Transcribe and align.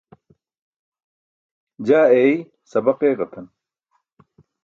jaa 1.87 2.07
eei 2.17 2.35
sabaq 2.71 2.99
eġatan 3.09 3.45